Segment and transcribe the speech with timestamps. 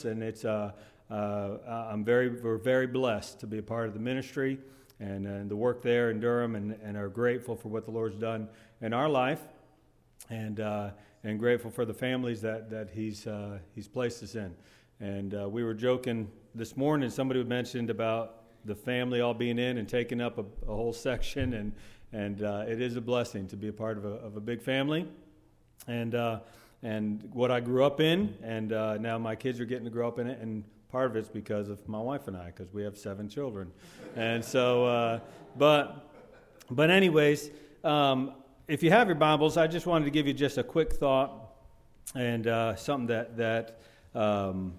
[0.00, 0.72] us, and it's uh,
[1.10, 1.58] uh,
[1.90, 4.58] I'm very we're very blessed to be a part of the ministry
[4.98, 8.16] and, and the work there in Durham, and, and are grateful for what the Lord's
[8.16, 8.48] done
[8.80, 9.40] in our life,
[10.28, 10.90] and uh,
[11.24, 14.54] and grateful for the families that that He's uh, He's placed us in.
[15.00, 17.08] And uh, we were joking this morning.
[17.10, 18.36] Somebody mentioned about
[18.66, 21.72] the family all being in and taking up a, a whole section, and
[22.12, 24.60] and uh, it is a blessing to be a part of a, of a big
[24.60, 25.06] family,
[25.86, 26.40] and uh,
[26.82, 30.08] and what I grew up in, and uh, now my kids are getting to grow
[30.08, 32.82] up in it, and part of it's because of my wife and I, because we
[32.82, 33.70] have seven children,
[34.16, 35.20] and so, uh,
[35.56, 36.10] but
[36.70, 37.50] but anyways,
[37.84, 38.32] um,
[38.68, 41.32] if you have your Bibles, I just wanted to give you just a quick thought
[42.14, 43.80] and uh, something that that
[44.14, 44.74] um,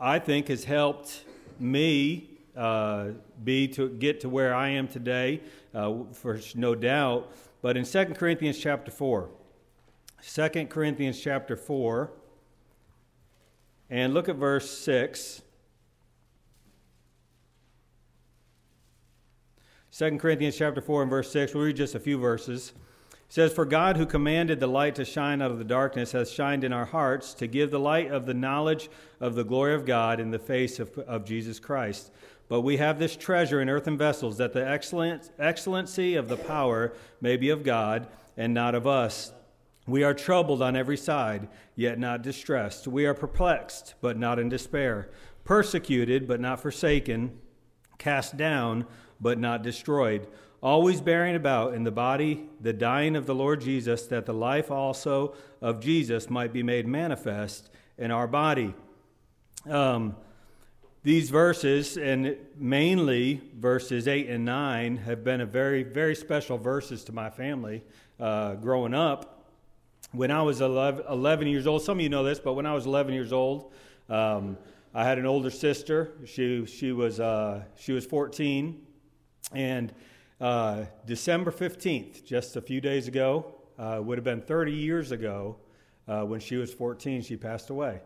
[0.00, 1.24] I think has helped
[1.58, 3.08] me uh,
[3.44, 5.42] be to get to where I am today,
[5.74, 7.32] uh, for no doubt.
[7.62, 9.28] But in 2 Corinthians chapter 4,
[10.22, 12.10] 2 Corinthians chapter 4,
[13.90, 15.42] and look at verse 6.
[19.96, 21.54] 2 Corinthians chapter 4 and verse 6.
[21.54, 22.74] We'll read just a few verses.
[23.12, 26.30] It says, For God, who commanded the light to shine out of the darkness, has
[26.30, 29.86] shined in our hearts to give the light of the knowledge of the glory of
[29.86, 32.10] God in the face of, of Jesus Christ.
[32.48, 36.92] But we have this treasure in earthen vessels, that the excellent, excellency of the power
[37.20, 39.32] may be of God and not of us.
[39.86, 42.88] We are troubled on every side, yet not distressed.
[42.88, 45.10] We are perplexed, but not in despair.
[45.44, 47.38] Persecuted, but not forsaken.
[47.98, 48.86] Cast down,
[49.20, 50.26] but not destroyed.
[50.60, 54.70] Always bearing about in the body the dying of the Lord Jesus, that the life
[54.70, 58.74] also of Jesus might be made manifest in our body.
[59.68, 60.16] Um,
[61.04, 67.04] these verses, and mainly verses 8 and 9, have been a very, very special verses
[67.04, 67.84] to my family
[68.18, 69.35] uh, growing up.
[70.16, 72.72] When I was 11, 11, years old, some of you know this, but when I
[72.72, 73.74] was 11 years old,
[74.08, 74.56] um,
[74.94, 76.12] I had an older sister.
[76.24, 78.80] She, she, was, uh, she was 14.
[79.52, 79.92] And
[80.40, 85.58] uh, December 15th, just a few days ago, uh, would have been 30 years ago,
[86.08, 88.00] uh, when she was 14, she passed away.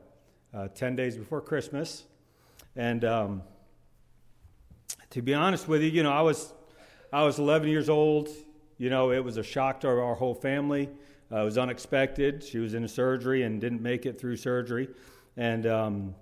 [0.53, 2.07] Uh, 10 days before Christmas.
[2.75, 3.43] And um,
[5.11, 6.53] to be honest with you, you know, I was,
[7.13, 8.31] I was 11 years old.
[8.79, 10.89] You know, it was a shock to our whole family.
[11.33, 12.43] Uh, it was unexpected.
[12.43, 14.89] She was in surgery and didn't make it through surgery.
[15.37, 16.15] And, um,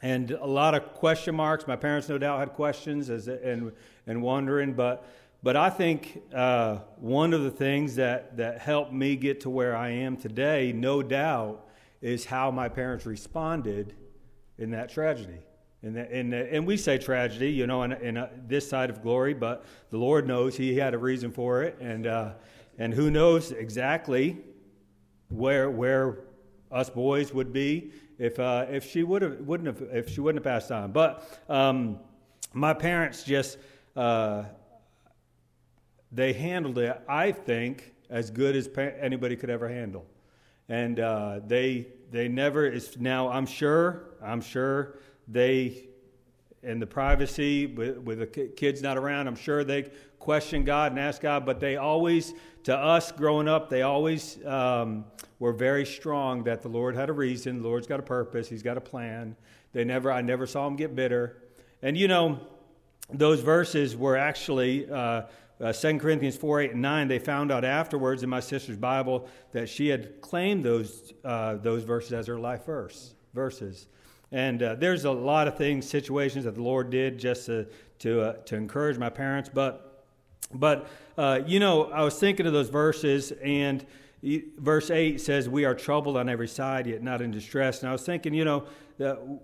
[0.00, 1.66] and a lot of question marks.
[1.66, 3.72] My parents, no doubt, had questions as, and,
[4.06, 4.72] and wondering.
[4.72, 5.04] But,
[5.42, 9.76] but I think uh, one of the things that, that helped me get to where
[9.76, 11.66] I am today, no doubt,
[12.00, 13.94] is how my parents responded
[14.56, 15.40] in that tragedy.
[15.82, 19.02] And, the, and, and we say tragedy, you know, in, in a, this side of
[19.02, 22.32] glory, but the Lord knows He had a reason for it, and uh,
[22.78, 24.38] and who knows exactly
[25.28, 26.20] where where
[26.70, 30.44] us boys would be if uh, if she would have wouldn't have if she wouldn't
[30.44, 30.92] have passed on.
[30.92, 31.98] But um,
[32.52, 33.58] my parents just
[33.96, 34.44] uh,
[36.10, 38.68] they handled it, I think, as good as
[39.00, 40.06] anybody could ever handle,
[40.68, 43.28] and uh, they they never is now.
[43.28, 44.04] I'm sure.
[44.22, 45.87] I'm sure they,
[46.62, 51.00] in the privacy with, with the kids not around, I'm sure they question God and
[51.00, 55.04] ask God, but they always, to us growing up, they always um,
[55.38, 58.62] were very strong that the Lord had a reason, the Lord's got a purpose, He's
[58.62, 59.36] got a plan.
[59.72, 61.42] They never, I never saw them get bitter.
[61.82, 62.40] And you know,
[63.10, 64.90] those verses were actually.
[64.90, 65.22] Uh,
[65.60, 69.28] uh, 2 Corinthians 4 8 and 9, they found out afterwards in my sister's Bible
[69.50, 73.88] that she had claimed those, uh, those verses as her life verse, verses.
[74.32, 77.66] And uh, there's a lot of things, situations that the Lord did just to
[78.00, 79.50] to, uh, to encourage my parents.
[79.52, 80.04] But
[80.52, 83.84] but uh, you know, I was thinking of those verses, and
[84.58, 87.92] verse eight says, "We are troubled on every side, yet not in distress." And I
[87.92, 89.40] was thinking, you know,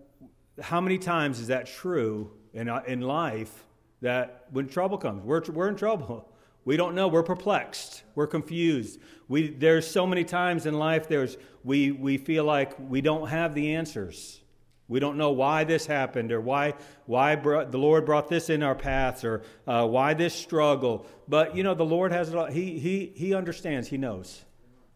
[0.61, 3.65] how many times is that true in uh, in life?
[4.03, 6.29] That when trouble comes, we're we're in trouble.
[6.65, 7.09] We don't know.
[7.09, 8.05] We're perplexed.
[8.15, 9.01] We're confused.
[9.29, 13.55] We, there's so many times in life there's, we, we feel like we don't have
[13.55, 14.41] the answers.
[14.87, 16.75] We don't know why this happened or why,
[17.07, 21.07] why the Lord brought this in our paths or uh, why this struggle.
[21.27, 22.47] But, you know, the Lord has it all.
[22.47, 23.89] He, he, he understands.
[23.89, 24.45] He knows.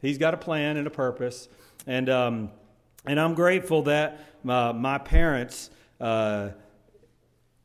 [0.02, 1.48] He's got a plan and a purpose.
[1.86, 2.50] And, um,
[3.06, 5.70] and I'm grateful that uh, my parents
[6.00, 6.50] uh,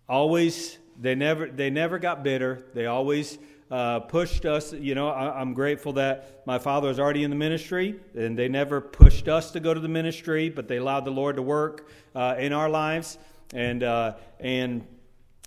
[0.08, 2.64] always, they never, they never got bitter.
[2.74, 3.38] They always
[3.74, 4.72] uh, pushed us.
[4.72, 8.48] You know, I, am grateful that my father was already in the ministry, and they
[8.48, 11.90] never pushed us to go to the ministry, but they allowed the Lord to work
[12.14, 13.18] uh, in our lives.
[13.52, 14.86] And uh, and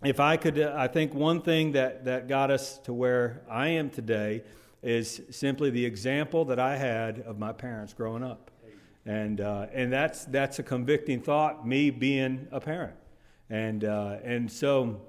[0.05, 3.91] if I could, I think one thing that that got us to where I am
[3.91, 4.43] today
[4.83, 8.51] is simply the example that I had of my parents growing up.
[9.05, 12.97] And, uh, and that's, that's a convicting thought, me being a parent.
[13.49, 15.01] And, uh, and so,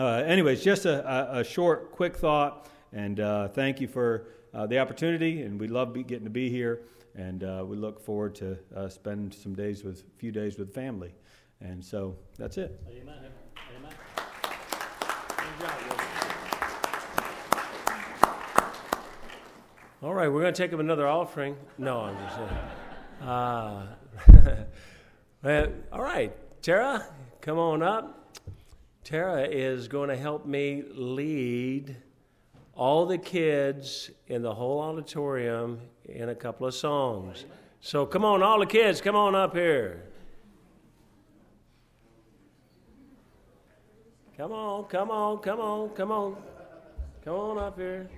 [0.00, 2.66] uh, anyways, just a, a, a, short, quick thought.
[2.92, 5.42] And uh, thank you for uh, the opportunity.
[5.42, 6.80] And we love be, getting to be here.
[7.14, 8.58] And uh, we look forward to
[8.88, 11.12] spend some days with, a few days with family.
[11.60, 12.80] And so that's it.
[12.88, 13.14] Amen.
[13.76, 13.92] Amen.
[20.02, 21.56] All right, we're going to take up another offering.
[21.76, 22.58] No, I'm just saying.
[25.44, 26.32] Uh, all right,
[26.62, 27.06] Tara,
[27.42, 28.19] come on up.
[29.04, 31.96] Tara is going to help me lead
[32.74, 37.44] all the kids in the whole auditorium in a couple of songs.
[37.80, 40.04] So come on, all the kids, come on up here.
[44.36, 46.36] Come on, come on, come on, come on.
[47.24, 48.08] Come on up here.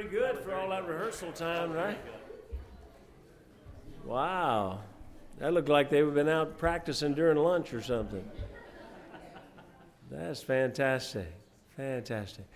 [0.00, 1.98] Pretty good for all that rehearsal time, right?
[4.06, 4.80] Wow.
[5.38, 8.24] That looked like they've been out practicing during lunch or something.
[10.10, 11.26] That's fantastic.
[11.76, 12.46] Fantastic.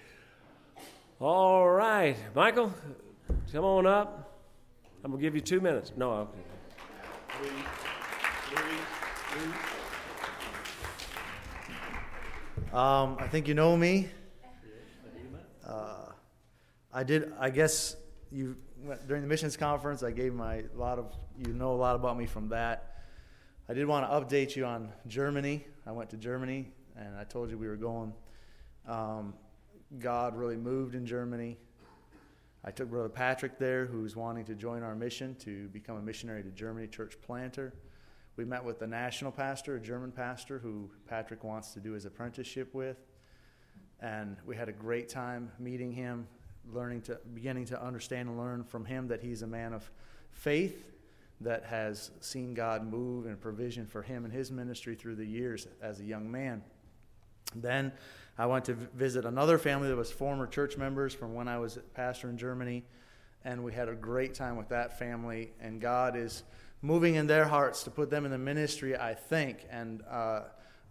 [1.20, 2.16] All right.
[2.34, 2.72] Michael,
[3.52, 4.40] come on up.
[5.04, 5.92] I'm going to give you two minutes.
[5.98, 6.38] No, okay.
[12.72, 14.08] Um, I think you know me.
[16.96, 17.32] I did.
[17.40, 17.96] I guess
[18.30, 18.56] you
[19.08, 20.04] during the missions conference.
[20.04, 22.94] I gave my a lot of you know a lot about me from that.
[23.68, 25.66] I did want to update you on Germany.
[25.88, 28.12] I went to Germany, and I told you we were going.
[28.86, 29.34] Um,
[29.98, 31.58] God really moved in Germany.
[32.64, 36.44] I took Brother Patrick there, who's wanting to join our mission to become a missionary
[36.44, 37.74] to Germany, church planter.
[38.36, 42.04] We met with the national pastor, a German pastor, who Patrick wants to do his
[42.04, 42.98] apprenticeship with.
[44.00, 46.28] And we had a great time meeting him
[46.72, 49.90] learning to beginning to understand and learn from him that he's a man of
[50.32, 50.92] faith,
[51.40, 55.66] that has seen God move and provision for him and his ministry through the years
[55.82, 56.62] as a young man.
[57.54, 57.92] Then
[58.38, 61.78] I went to visit another family that was former church members from when I was
[61.94, 62.84] pastor in Germany,
[63.44, 65.52] and we had a great time with that family.
[65.60, 66.42] And God is
[66.82, 69.66] moving in their hearts to put them in the ministry, I think.
[69.70, 70.42] And uh,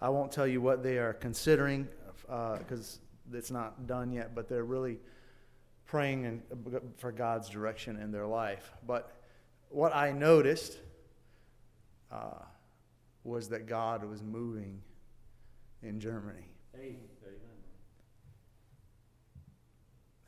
[0.02, 1.88] I won't tell you what they are considering
[2.22, 3.00] because
[3.34, 5.00] uh, it's not done yet, but they're really
[5.86, 6.42] praying
[6.98, 8.72] for God's direction in their life.
[8.86, 9.12] But
[9.70, 10.78] what I noticed
[12.12, 12.44] uh,
[13.24, 14.82] was that God was moving
[15.82, 16.48] in Germany.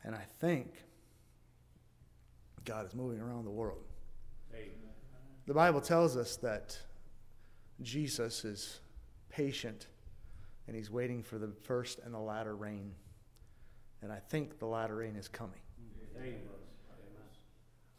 [0.04, 0.72] And I think
[2.64, 3.82] God is moving around the world.
[5.46, 6.76] The Bible tells us that
[7.82, 8.80] Jesus is
[9.28, 9.86] patient
[10.66, 12.92] and he's waiting for the first and the latter rain.
[14.06, 15.58] And I think the latter rain is coming.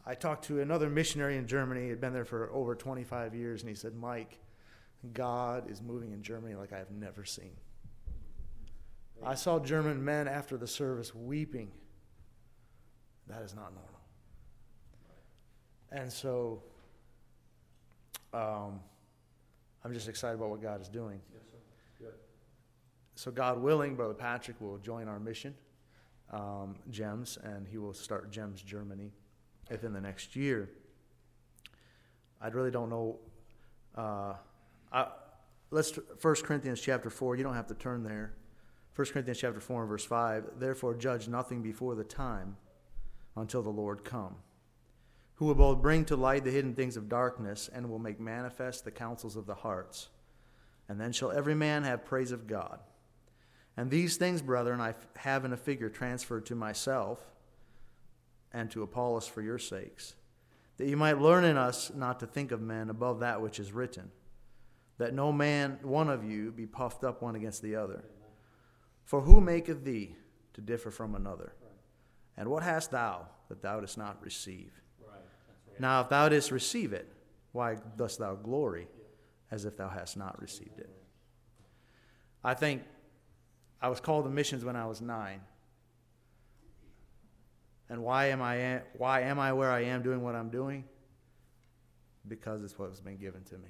[0.06, 1.82] I talked to another missionary in Germany.
[1.82, 4.38] He had been there for over 25 years, and he said, Mike,
[5.12, 7.50] God is moving in Germany like I have never seen.
[9.22, 11.72] I saw German men after the service weeping.
[13.26, 14.00] That is not normal.
[15.92, 16.62] And so
[18.32, 18.80] um,
[19.84, 21.20] I'm just excited about what God is doing.
[21.34, 22.04] Yes, sir.
[22.06, 22.14] Good.
[23.14, 25.54] So, God willing, Brother Patrick will join our mission,
[26.32, 29.12] um, GEMS, and he will start GEMS Germany
[29.70, 30.70] within the next year.
[32.40, 33.18] I really don't know.
[33.96, 34.34] Uh,
[34.92, 35.08] I,
[35.70, 37.36] let's First Corinthians chapter 4.
[37.36, 38.34] You don't have to turn there.
[38.94, 40.58] 1 Corinthians chapter 4 and verse 5.
[40.58, 42.56] Therefore, judge nothing before the time
[43.36, 44.36] until the Lord come
[45.38, 48.84] who will both bring to light the hidden things of darkness and will make manifest
[48.84, 50.08] the counsels of the hearts.
[50.88, 52.80] And then shall every man have praise of God.
[53.78, 57.20] And these things, brethren, I have in a figure transferred to myself
[58.52, 60.16] and to Apollos for your sakes,
[60.78, 63.70] that you might learn in us not to think of men above that which is
[63.70, 64.10] written,
[64.98, 68.02] that no man, one of you, be puffed up one against the other.
[69.04, 70.16] For who maketh thee
[70.54, 71.52] to differ from another?
[72.36, 74.72] And what hast thou that thou dost not receive?
[75.78, 77.12] Now, if thou didst receive it,
[77.52, 78.88] why dost thou glory
[79.52, 80.90] as if thou hast not received it?
[82.42, 82.82] I think
[83.80, 85.40] I was called to missions when I was nine.
[87.88, 90.84] And why am I why am I where I am doing what I'm doing?
[92.26, 93.68] Because it's what has been given to me.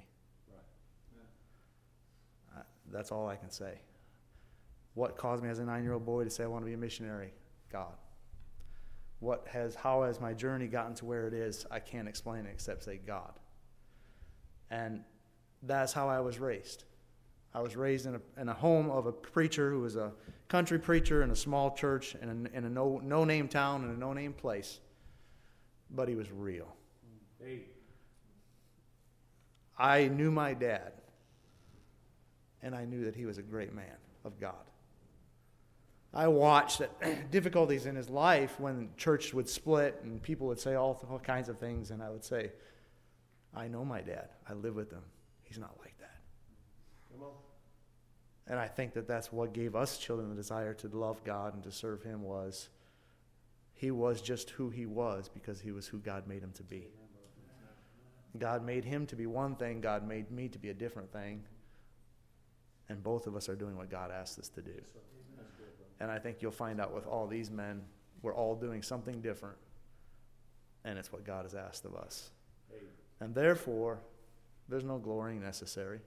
[2.90, 3.80] That's all I can say.
[4.94, 7.34] What caused me as a nine-year-old boy to say I want to be a missionary?
[7.70, 7.92] God
[9.20, 12.50] what has how has my journey gotten to where it is i can't explain it
[12.52, 13.32] except say god
[14.70, 15.02] and
[15.62, 16.84] that's how i was raised
[17.54, 20.12] i was raised in a, in a home of a preacher who was a
[20.48, 23.90] country preacher in a small church in a, in a no, no name town in
[23.90, 24.80] a no name place
[25.90, 26.74] but he was real
[27.42, 27.62] hey.
[29.78, 30.92] i knew my dad
[32.62, 34.68] and i knew that he was a great man of god
[36.12, 36.88] I watched the
[37.30, 41.48] difficulties in his life when church would split and people would say all, all kinds
[41.48, 42.52] of things, and I would say,
[43.54, 44.30] I know my dad.
[44.48, 45.02] I live with him.
[45.42, 45.97] He's not like that.
[48.48, 51.62] And I think that that's what gave us children the desire to love God and
[51.64, 52.70] to serve Him was
[53.78, 56.88] he was just who he was because he was who God made him to be.
[58.36, 61.44] God made him to be one thing, God made me to be a different thing.
[62.88, 64.80] And both of us are doing what God asked us to do.
[66.00, 67.82] And I think you'll find out with all these men,
[68.20, 69.56] we're all doing something different.
[70.84, 72.30] And it's what God has asked of us.
[73.20, 74.00] And therefore,
[74.68, 76.00] there's no glorying necessary.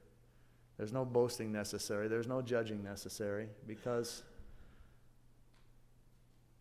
[0.81, 2.07] There's no boasting necessary.
[2.07, 4.23] There's no judging necessary because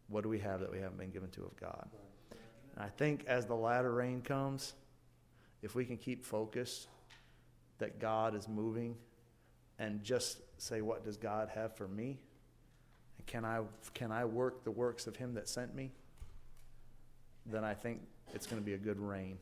[0.09, 1.89] what do we have that we haven't been given to of God?
[2.75, 4.75] And I think as the latter rain comes,
[5.63, 6.89] if we can keep focused
[7.79, 8.95] that God is moving
[9.79, 12.21] and just say, What does God have for me?
[13.27, 13.63] can I,
[13.95, 15.93] can I work the works of him that sent me?
[17.47, 18.03] Then I think
[18.35, 19.39] it's going to be a good rain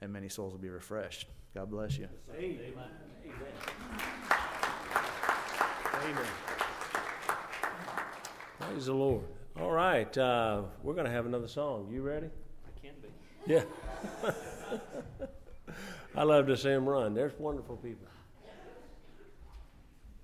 [0.00, 1.26] and many souls will be refreshed.
[1.56, 2.06] God bless you.
[2.38, 2.72] Amen.
[3.24, 3.75] Amen.
[8.60, 9.24] Praise the Lord.
[9.60, 11.88] All right, uh, we're going to have another song.
[11.90, 12.28] You ready?
[12.66, 13.08] I can be.
[13.52, 13.62] Yeah.
[16.14, 17.14] I love to see them run.
[17.14, 18.06] There's wonderful people.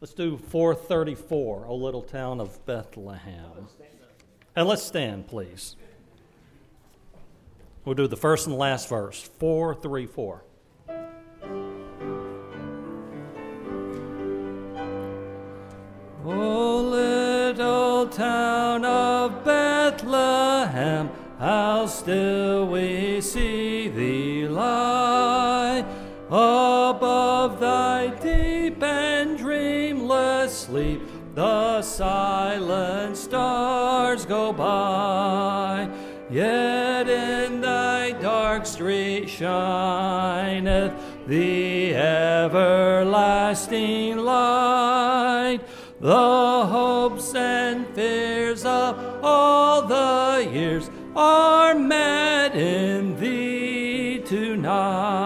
[0.01, 3.69] Let's do 434, O little town of Bethlehem.
[4.55, 5.77] And let's stand, please.
[7.85, 10.45] We'll do the first and last verse 434.
[18.03, 25.85] Little town of Bethlehem, how still we see thee lie
[26.29, 31.03] Above thy deep and dreamless sleep,
[31.35, 35.91] the silent stars go by.
[36.31, 40.95] Yet in thy dark street shineth
[41.27, 42.97] the everlasting
[44.17, 45.61] light.
[46.01, 47.22] The hopes
[47.95, 55.23] fears of all the years are met in thee tonight.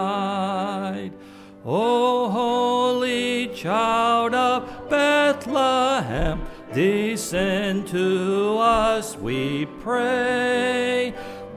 [1.65, 6.43] O holy child of Bethlehem,
[6.73, 11.15] descend to us, we pray.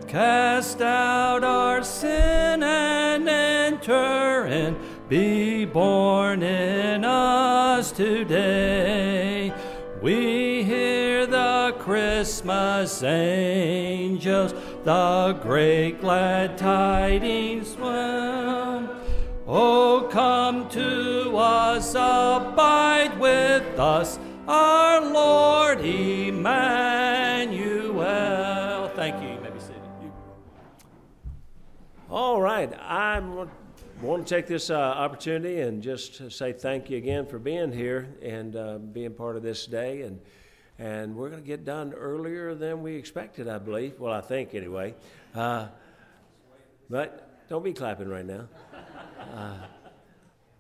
[0.08, 4.76] Cast out our sin and enter in.
[5.08, 8.89] Be born in us today.
[12.20, 14.52] Christmas angels,
[14.84, 18.94] the great glad tidings swell.
[19.48, 26.50] Oh, come to us, abide with us, our Lord Emmanuel.
[28.98, 29.30] Thank you.
[29.30, 29.82] You may be seated.
[30.04, 30.12] You-
[32.10, 33.22] All right, I
[34.02, 38.10] want to take this uh, opportunity and just say thank you again for being here
[38.22, 40.02] and uh, being part of this day.
[40.02, 40.20] And
[40.80, 44.00] and we're going to get done earlier than we expected, I believe.
[44.00, 44.96] Well, I think anyway.
[45.36, 45.68] Uh,
[46.90, 48.48] but don't be clapping right now.
[49.36, 49.58] Uh,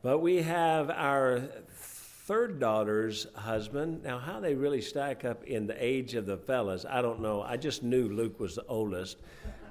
[0.03, 4.03] but we have our third daughter's husband.
[4.03, 7.41] Now, how they really stack up in the age of the fellas, I don't know.
[7.41, 9.17] I just knew Luke was the oldest.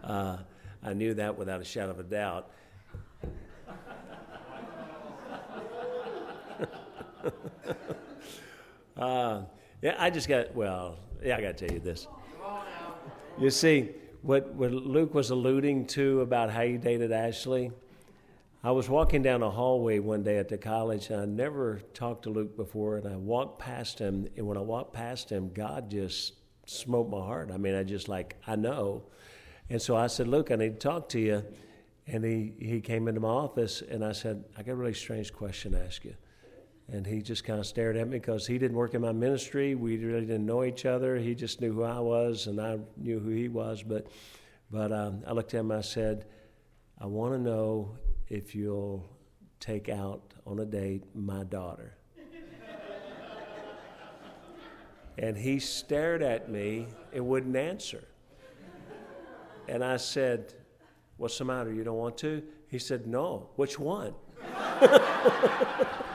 [0.02, 0.38] Uh,
[0.82, 2.50] I knew that without a shadow of a doubt.
[8.96, 9.42] uh,
[9.82, 12.06] yeah, I just got, well, yeah, I got to tell you this.
[13.38, 13.90] You see,
[14.22, 17.70] what, what Luke was alluding to about how you dated Ashley,
[18.64, 22.24] I was walking down a hallway one day at the college, and I never talked
[22.24, 25.88] to Luke before, and I walked past him, and when I walked past him, God
[25.88, 26.32] just
[26.66, 27.50] smote my heart.
[27.52, 29.04] I mean, I just like, I know.
[29.70, 31.44] And so I said, Luke, I need to talk to you.
[32.08, 35.32] And he, he came into my office, and I said, I got a really strange
[35.32, 36.14] question to ask you.
[36.90, 39.74] And he just kind of stared at me because he didn't work in my ministry.
[39.74, 41.16] We really didn't know each other.
[41.16, 43.82] He just knew who I was, and I knew who he was.
[43.82, 44.06] But,
[44.70, 46.24] but um, I looked at him I said,
[46.98, 47.90] I want to know
[48.28, 49.04] if you'll
[49.60, 51.94] take out on a date my daughter.
[55.18, 58.04] and he stared at me and wouldn't answer.
[59.68, 60.54] And I said,
[61.18, 61.72] What's the matter?
[61.72, 62.42] You don't want to?
[62.68, 63.50] He said, No.
[63.56, 64.14] Which one?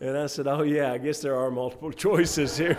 [0.00, 2.78] and I said, Oh, yeah, I guess there are multiple choices here.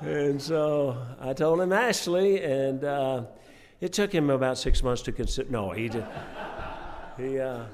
[0.00, 3.24] and so I told him Ashley, and uh,
[3.80, 5.50] it took him about six months to consider.
[5.50, 6.04] No, he did.
[7.16, 7.64] he, uh,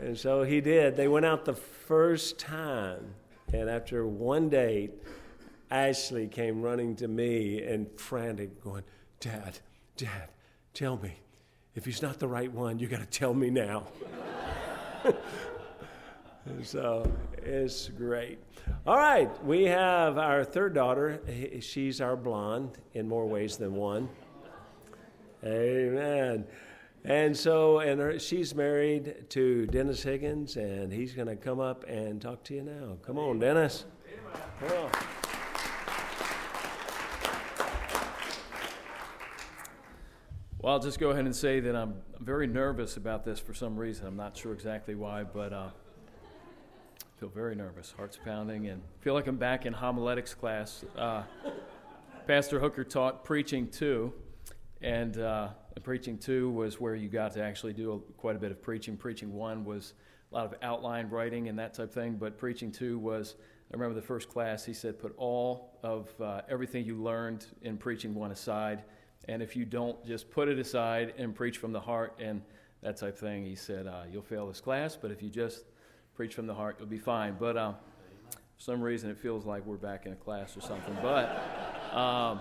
[0.00, 0.96] and so he did.
[0.96, 3.14] They went out the first time,
[3.52, 4.92] and after one date,
[5.70, 8.84] Ashley came running to me and frantic, going,
[9.20, 9.58] Dad,
[9.96, 10.28] Dad,
[10.74, 11.14] tell me.
[11.74, 13.86] If he's not the right one, you got to tell me now.
[16.62, 18.38] so it's great.
[18.86, 21.20] All right, we have our third daughter.
[21.60, 24.08] She's our blonde in more ways than one.
[25.44, 26.44] Amen.
[27.04, 31.84] And so, and her, she's married to Dennis Higgins, and he's going to come up
[31.88, 32.96] and talk to you now.
[33.04, 33.84] Come on, Dennis.
[34.60, 34.90] Come on.
[40.60, 43.76] Well, I'll just go ahead and say that I'm very nervous about this for some
[43.76, 44.06] reason.
[44.06, 45.70] I'm not sure exactly why, but uh,
[47.22, 50.84] feel very nervous, heart's pounding, and feel like I'm back in homiletics class.
[50.98, 51.22] Uh,
[52.26, 54.12] Pastor Hooker taught preaching two,
[54.80, 55.50] and uh,
[55.84, 58.96] preaching two was where you got to actually do a, quite a bit of preaching.
[58.96, 59.94] Preaching one was
[60.32, 63.36] a lot of outline writing and that type of thing, but preaching two was.
[63.70, 67.76] I remember the first class, he said, put all of uh, everything you learned in
[67.76, 68.82] preaching one aside
[69.28, 72.42] and if you don't just put it aside and preach from the heart and
[72.82, 75.64] that type of thing, he said, uh, you'll fail this class, but if you just
[76.14, 77.36] preach from the heart, you'll be fine.
[77.38, 77.74] But um,
[78.30, 80.96] for some reason, it feels like we're back in a class or something.
[81.02, 82.40] But, um,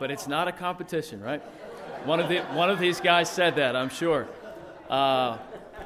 [0.00, 1.42] but it's not a competition, right?
[2.04, 4.28] One of, the, one of these guys said that, I'm sure.
[4.88, 5.38] Uh,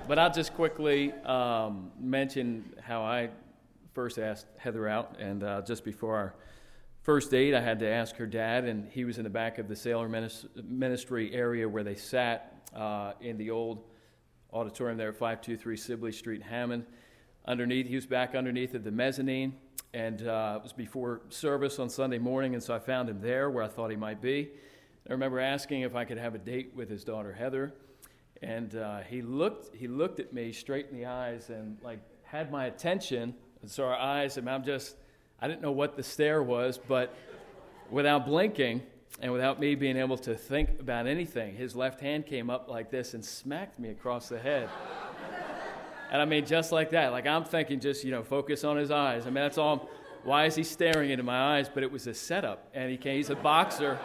[0.06, 3.30] but I'll just quickly um, mention how I
[3.94, 6.34] first asked Heather out, and uh, just before our
[7.02, 9.68] first date, I had to ask her dad, and he was in the back of
[9.68, 10.08] the sailor
[10.62, 13.84] ministry area where they sat uh, in the old
[14.52, 16.86] auditorium there at 523 Sibley Street, Hammond.
[17.48, 19.54] Underneath, he was back underneath at the mezzanine,
[19.94, 23.48] and uh, it was before service on Sunday morning, and so I found him there
[23.48, 24.50] where I thought he might be.
[25.08, 27.72] I remember asking if I could have a date with his daughter Heather,
[28.42, 32.52] and uh, he looked he looked at me straight in the eyes and like had
[32.52, 33.34] my attention.
[33.62, 34.96] And so our eyes, mean, I'm just
[35.40, 37.14] I didn't know what the stare was, but
[37.90, 38.82] without blinking
[39.22, 42.90] and without me being able to think about anything, his left hand came up like
[42.90, 44.68] this and smacked me across the head.
[46.10, 47.12] And I mean, just like that.
[47.12, 49.22] Like I'm thinking, just you know, focus on his eyes.
[49.22, 49.88] I mean, that's all.
[50.24, 51.68] Why is he staring into my eyes?
[51.72, 53.16] But it was a setup, and he came.
[53.16, 53.98] He's a boxer.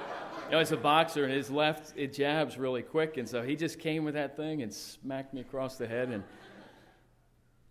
[0.45, 3.55] You know, he's a boxer, and his left it jabs really quick, and so he
[3.55, 6.23] just came with that thing and smacked me across the head, and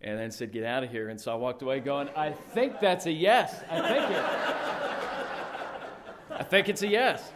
[0.01, 2.79] and then said, "Get out of here." And so I walked away, going, "I think
[2.79, 3.63] that's a yes.
[3.69, 4.23] I think it.
[6.39, 7.31] I think it's a yes."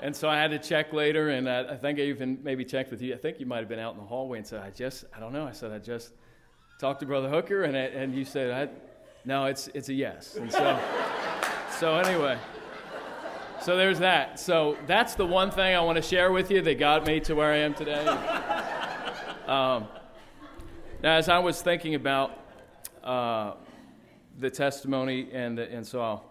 [0.00, 2.92] And so I had to check later, and I, I think I even maybe checked
[2.92, 3.12] with you.
[3.12, 5.20] I think you might have been out in the hallway and said, "I just, I
[5.20, 6.12] don't know." I said, "I just."
[6.78, 8.70] Talked to Brother Hooker, and, and you said,
[9.24, 10.36] no, it's, it's a yes.
[10.36, 10.80] And so,
[11.78, 12.38] so anyway,
[13.60, 14.38] so there's that.
[14.38, 17.34] So that's the one thing I want to share with you that got me to
[17.34, 18.06] where I am today.
[19.48, 19.88] Um,
[21.02, 22.38] now, as I was thinking about
[23.02, 23.54] uh,
[24.38, 26.24] the testimony, and, and so I'll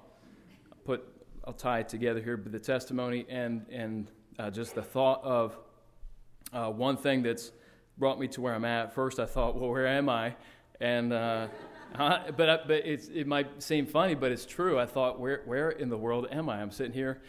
[0.85, 1.03] put,
[1.43, 5.57] I'll tie it together here, but the testimony and, and uh, just the thought of
[6.53, 7.53] uh, one thing that's
[7.97, 8.93] brought me to where I'm at.
[8.93, 10.35] First, I thought, well, where am I?
[10.79, 11.47] And uh,
[11.97, 14.79] but but it might seem funny, but it's true.
[14.79, 16.61] I thought, where where in the world am I?
[16.61, 17.21] I'm sitting here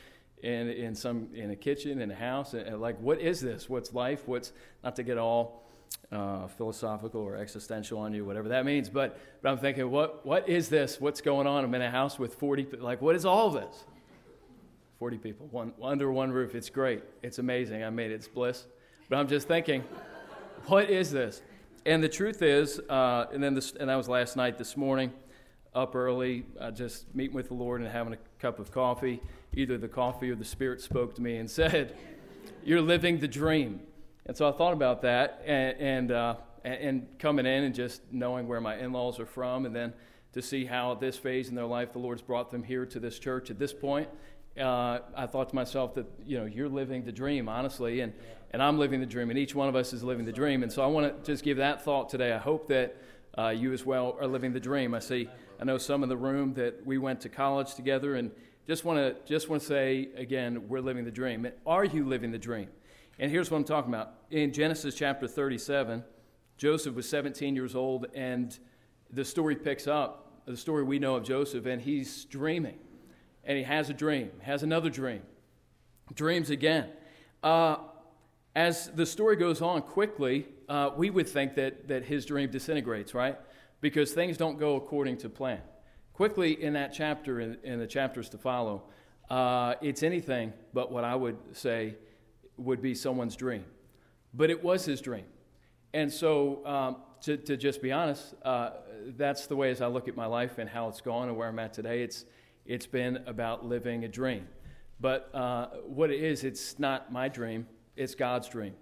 [0.42, 3.68] in in some in a kitchen in a house, and, and like, what is this?
[3.68, 4.26] What's life?
[4.26, 4.52] What's
[4.84, 5.64] not to get all
[6.12, 8.88] uh, philosophical or existential on you, whatever that means.
[8.88, 11.00] But but I'm thinking, what what is this?
[11.00, 11.64] What's going on?
[11.64, 12.68] I'm in a house with 40.
[12.78, 13.84] Like, what is all this?
[14.98, 16.54] 40 people, one under one roof.
[16.54, 17.02] It's great.
[17.22, 17.84] It's amazing.
[17.84, 18.14] I made it.
[18.14, 18.66] It's bliss.
[19.08, 19.84] But I'm just thinking
[20.66, 21.42] what is this?
[21.86, 24.58] And the truth is, uh, and then this, and that was last night.
[24.58, 25.12] This morning,
[25.74, 29.22] up early, uh, just meeting with the Lord and having a cup of coffee.
[29.54, 31.96] Either the coffee or the Spirit spoke to me and said,
[32.64, 33.80] "You're living the dream."
[34.26, 38.46] And so I thought about that, and and, uh, and coming in and just knowing
[38.46, 39.94] where my in-laws are from, and then
[40.32, 43.00] to see how at this phase in their life the Lord's brought them here to
[43.00, 44.08] this church at this point.
[44.58, 48.12] Uh, I thought to myself that you know you're living the dream, honestly, and
[48.50, 50.62] and I'm living the dream, and each one of us is living the dream.
[50.62, 52.32] And so I want to just give that thought today.
[52.32, 52.96] I hope that
[53.36, 54.94] uh, you as well are living the dream.
[54.94, 55.28] I see,
[55.60, 58.30] I know some in the room that we went to college together, and
[58.66, 61.46] just want to just want to say again, we're living the dream.
[61.66, 62.68] Are you living the dream?
[63.18, 64.14] And here's what I'm talking about.
[64.30, 66.04] In Genesis chapter 37,
[66.56, 68.56] Joseph was 17 years old, and
[69.10, 72.78] the story picks up the story we know of Joseph, and he's dreaming,
[73.44, 75.22] and he has a dream, has another dream,
[76.14, 76.88] dreams again.
[77.42, 77.76] Uh,
[78.54, 83.14] as the story goes on quickly, uh, we would think that, that his dream disintegrates,
[83.14, 83.38] right?
[83.80, 85.60] Because things don't go according to plan.
[86.12, 88.84] Quickly in that chapter, in, in the chapters to follow,
[89.30, 91.94] uh, it's anything but what I would say
[92.56, 93.64] would be someone's dream.
[94.34, 95.24] But it was his dream.
[95.94, 98.70] And so, um, to, to, just be honest, uh,
[99.16, 101.48] that's the way as I look at my life and how it's gone and where
[101.48, 102.02] I'm at today.
[102.02, 102.24] It's,
[102.66, 104.46] it's been about living a dream.
[105.00, 107.66] But uh, what it is, it's not my dream,
[107.98, 108.74] it's God's dream.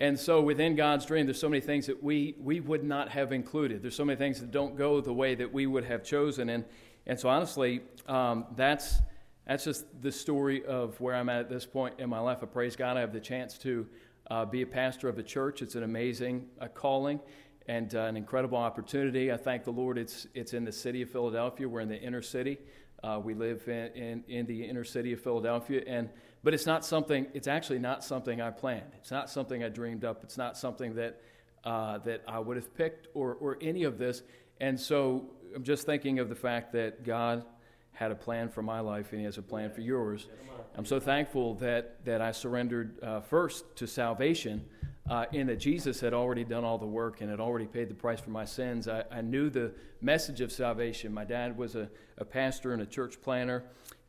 [0.00, 3.32] And so within God's dream, there's so many things that we, we would not have
[3.32, 3.82] included.
[3.82, 6.50] There's so many things that don't go the way that we would have chosen.
[6.50, 6.64] And,
[7.06, 8.98] and so honestly, um, that's,
[9.46, 12.38] that's just the story of where I'm at at this point in my life.
[12.42, 12.96] I praise God.
[12.96, 13.86] I have the chance to
[14.30, 15.62] uh, be a pastor of a church.
[15.62, 17.20] It's an amazing uh, calling
[17.68, 19.32] and uh, an incredible opportunity.
[19.32, 19.98] I thank the Lord.
[19.98, 21.68] It's, it's in the city of Philadelphia.
[21.68, 22.58] We're in the inner city.
[23.02, 25.82] Uh, we live in, in, in, the inner city of Philadelphia.
[25.86, 26.08] And
[26.46, 28.92] but it's not something, it's actually not something I planned.
[29.00, 30.22] It's not something I dreamed up.
[30.22, 31.20] It's not something that,
[31.64, 34.22] uh, that I would have picked or, or any of this.
[34.60, 37.44] And so I'm just thinking of the fact that God
[37.90, 40.28] had a plan for my life and He has a plan for yours.
[40.76, 44.64] I'm so thankful that, that I surrendered uh, first to salvation.
[45.08, 47.94] Uh, in that Jesus had already done all the work and had already paid the
[47.94, 48.88] price for my sins.
[48.88, 51.14] I, I knew the message of salvation.
[51.14, 53.62] My dad was a, a pastor and a church planter,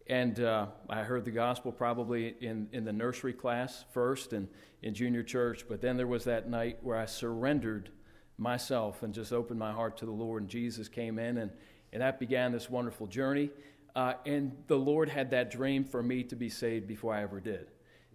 [0.09, 4.47] and uh, I heard the gospel probably in, in the nursery class first and
[4.81, 7.89] in junior church, but then there was that night where I surrendered
[8.37, 11.51] myself and just opened my heart to the Lord, and Jesus came in, and,
[11.91, 13.49] and that began this wonderful journey.
[13.95, 17.39] Uh, and the Lord had that dream for me to be saved before I ever
[17.39, 17.67] did.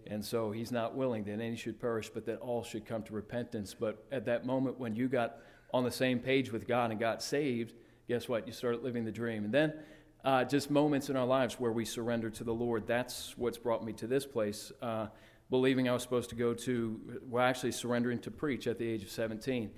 [0.07, 3.13] And so he's not willing that any should perish, but that all should come to
[3.13, 3.73] repentance.
[3.77, 5.37] But at that moment when you got
[5.73, 7.73] on the same page with God and got saved,
[8.07, 8.47] guess what?
[8.47, 9.45] You started living the dream.
[9.45, 9.73] And then
[10.23, 12.87] uh, just moments in our lives where we surrender to the Lord.
[12.87, 14.71] That's what's brought me to this place.
[14.81, 15.07] Uh,
[15.49, 19.03] believing I was supposed to go to, well, actually surrendering to preach at the age
[19.03, 19.69] of 17.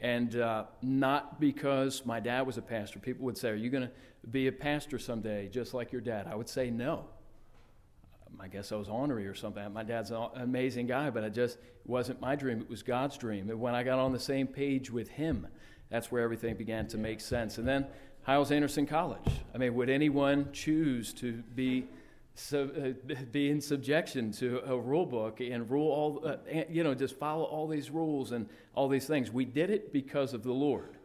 [0.00, 2.98] And uh, not because my dad was a pastor.
[2.98, 3.90] People would say, Are you going to
[4.30, 6.26] be a pastor someday, just like your dad?
[6.30, 7.06] I would say, No.
[8.40, 9.72] I guess I was ornery or something.
[9.72, 12.60] My dad's an amazing guy, but I just wasn't my dream.
[12.60, 13.48] It was God's dream.
[13.48, 15.46] And when I got on the same page with Him,
[15.88, 17.58] that's where everything began to make sense.
[17.58, 17.86] And then
[18.24, 19.42] Hyles Anderson College.
[19.54, 21.84] I mean, would anyone choose to be
[22.34, 22.70] so,
[23.10, 26.36] uh, be in subjection to a rule book and rule all, uh,
[26.70, 29.30] you know, just follow all these rules and all these things?
[29.30, 30.96] We did it because of the Lord.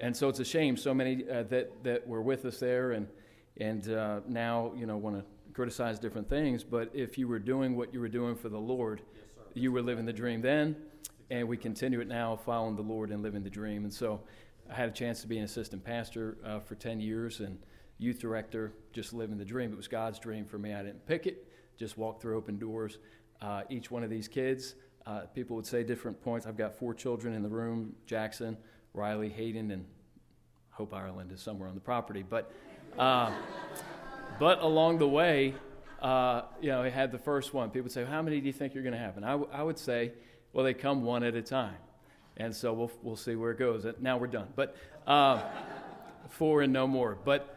[0.00, 3.06] And so it's a shame so many uh, that, that were with us there and,
[3.58, 6.64] and uh, now, you know, want to criticize different things.
[6.64, 9.02] But if you were doing what you were doing for the Lord,
[9.36, 10.74] yes, you were living the dream then,
[11.28, 13.84] and we continue it now, following the Lord and living the dream.
[13.84, 14.20] And so
[14.70, 17.58] I had a chance to be an assistant pastor uh, for 10 years and
[17.98, 19.72] youth director, just living the dream.
[19.72, 20.72] It was God's dream for me.
[20.72, 21.46] I didn't pick it,
[21.78, 22.98] just walked through open doors.
[23.40, 24.74] Uh, each one of these kids,
[25.06, 26.46] uh, people would say different points.
[26.46, 28.56] I've got four children in the room Jackson,
[28.94, 29.84] Riley, Hayden, and
[30.70, 32.24] Hope Ireland is somewhere on the property.
[32.28, 32.50] But,
[32.98, 33.32] uh,
[34.38, 35.54] but along the way,
[36.00, 37.68] uh, you know, I had the first one.
[37.70, 39.16] People would say, How many do you think you're going to have?
[39.16, 40.12] And I, w- I would say,
[40.52, 41.76] Well, they come one at a time.
[42.36, 43.86] And so we'll, we'll see where it goes.
[44.00, 44.48] Now we're done.
[44.56, 45.42] But uh,
[46.30, 47.16] four and no more.
[47.24, 47.56] But,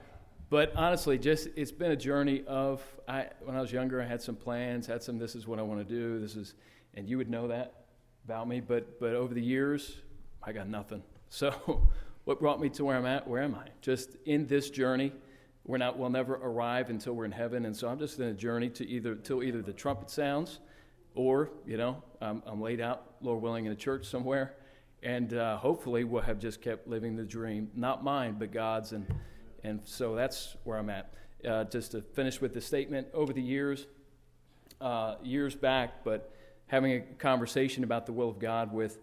[0.50, 4.22] but honestly, just it's been a journey of, I, when I was younger, I had
[4.22, 6.20] some plans, had some, this is what I want to do.
[6.20, 6.54] This is,
[6.94, 7.86] and you would know that
[8.26, 8.60] about me.
[8.60, 9.98] But, but over the years,
[10.44, 11.04] I got nothing.
[11.30, 11.90] So
[12.24, 13.28] what brought me to where I'm at?
[13.28, 13.68] Where am I?
[13.82, 15.12] Just in this journey.
[15.66, 17.66] We're not, we'll never arrive until we're in heaven.
[17.66, 20.62] And so I'm just in a journey to either, till either the trumpet sounds
[21.16, 24.56] or, you know, I'm, I'm laid out, Lord willing, in a church somewhere
[25.08, 28.92] and uh, hopefully we'll have just kept living the dream, not mine, but God's.
[28.92, 29.08] And,
[29.64, 31.14] and so that's where I'm at.
[31.48, 33.88] Uh, just to finish with the statement, over the years,
[34.82, 36.34] uh, years back, but
[36.66, 39.00] having a conversation about the will of God with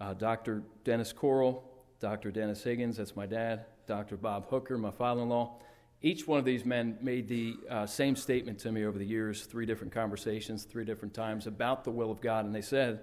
[0.00, 0.62] uh, Dr.
[0.84, 1.62] Dennis Corle,
[2.00, 2.30] Dr.
[2.30, 4.16] Dennis Higgins, that's my dad, Dr.
[4.16, 5.58] Bob Hooker, my father in law.
[6.00, 9.44] Each one of these men made the uh, same statement to me over the years,
[9.44, 12.46] three different conversations, three different times about the will of God.
[12.46, 13.00] And they said,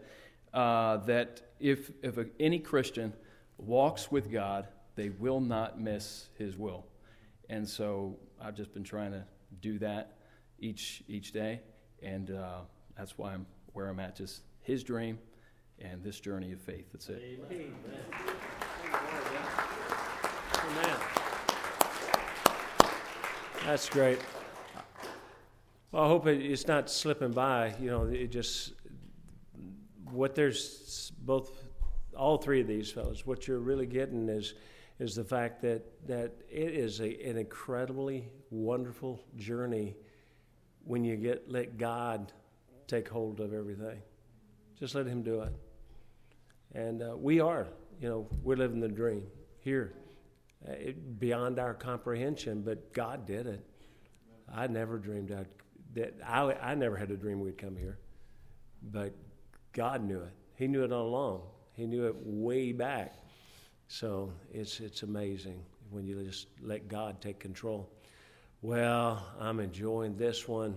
[0.54, 3.14] uh, that if, if a, any Christian
[3.58, 6.86] walks with God, they will not miss his will.
[7.50, 9.24] And so I've just been trying to
[9.62, 10.18] do that
[10.60, 11.62] each, each day.
[12.02, 12.60] And uh,
[12.98, 15.20] that's why I'm where I'm at, just his dream
[15.80, 16.88] and this journey of faith.
[16.92, 17.40] That's it.
[17.52, 17.74] Amen.
[20.66, 20.98] Amen.
[23.66, 24.20] That's great.
[25.92, 27.74] Well, I hope it's not slipping by.
[27.80, 28.74] You know, it just
[30.12, 31.52] what there's both
[32.16, 34.54] all three of these fellows, what you're really getting is
[35.00, 39.96] is the fact that that it is a, an incredibly wonderful journey
[40.84, 42.32] when you get let God
[42.88, 44.02] take hold of everything.
[44.78, 45.54] Just let Him do it.
[46.74, 47.68] And uh, we are,
[48.00, 49.24] you know, we're living the dream
[49.60, 49.94] here,
[50.68, 52.62] uh, it, beyond our comprehension.
[52.62, 53.66] But God did it.
[54.54, 55.48] I never dreamed I'd,
[55.94, 58.00] that I I never had a dream we'd come here,
[58.82, 59.14] but
[59.74, 60.34] God knew it.
[60.56, 61.42] He knew it all along.
[61.74, 63.16] He knew it way back.
[63.88, 67.90] So it's it's amazing when you just let God take control.
[68.62, 70.76] Well, I'm enjoying this one.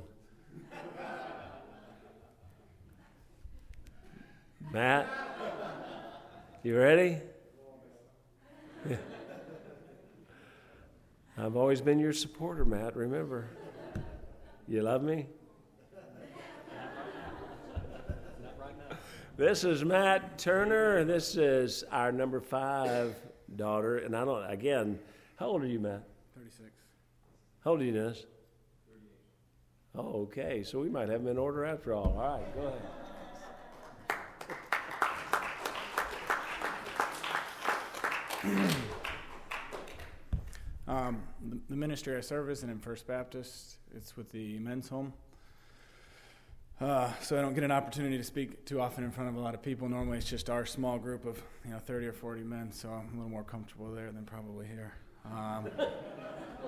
[4.73, 5.09] Matt,
[6.63, 7.19] you ready?
[11.37, 13.51] I've always been your supporter, Matt, remember.
[14.69, 15.27] You love me?
[19.43, 21.03] This is Matt Turner.
[21.03, 23.17] This is our number five
[23.57, 23.99] daughter.
[23.99, 25.01] And I don't, again,
[25.35, 26.05] how old are you, Matt?
[26.37, 26.71] 36.
[27.65, 28.25] How old are you, Dennis?
[29.95, 29.97] 38.
[29.97, 30.63] Oh, okay.
[30.63, 32.17] So we might have them in order after all.
[32.17, 32.73] All right, go
[38.45, 38.77] ahead.
[40.87, 43.79] um, the, the ministry I serve is in First Baptist.
[43.93, 45.13] It's with the men's home.
[46.83, 49.39] Uh, so I don't get an opportunity to speak too often in front of a
[49.39, 49.89] lot of people.
[49.89, 53.09] Normally, it's just our small group of you know 30 or 40 men, so I'm
[53.13, 54.93] a little more comfortable there than probably here.
[55.25, 55.71] Um,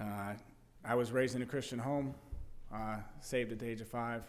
[0.00, 0.34] uh,
[0.84, 2.14] I was raised in a Christian home,
[2.72, 4.22] uh, saved at the age of five.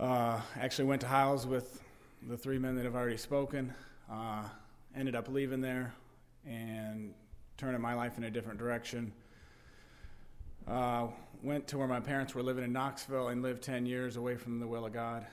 [0.00, 1.82] Uh, actually, went to Hyles with
[2.26, 3.74] the three men that have already spoken.
[4.10, 4.44] Uh,
[4.96, 5.92] ended up leaving there
[6.46, 7.12] and
[7.58, 9.12] turning my life in a different direction.
[11.42, 14.36] Uh, went to where my parents were living in Knoxville and lived 10 years away
[14.36, 15.26] from the will of God.